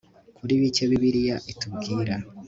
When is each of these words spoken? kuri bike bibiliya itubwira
kuri 0.37 0.53
bike 0.61 0.83
bibiliya 0.91 1.35
itubwira 1.51 2.15